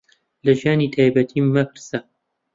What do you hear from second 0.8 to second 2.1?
تایبەتیم مەپرسە.